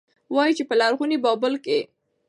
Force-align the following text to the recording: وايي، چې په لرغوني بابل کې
وايي، 0.33 0.51
چې 0.57 0.63
په 0.69 0.75
لرغوني 0.79 1.17
بابل 1.25 1.53
کې 1.65 1.79